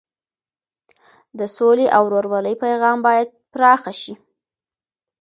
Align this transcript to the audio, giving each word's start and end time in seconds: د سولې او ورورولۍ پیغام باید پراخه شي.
د 1.39 1.41
سولې 1.55 1.85
او 1.95 2.03
ورورولۍ 2.07 2.55
پیغام 2.63 2.97
باید 3.07 3.27
پراخه 3.53 3.93
شي. 4.01 4.13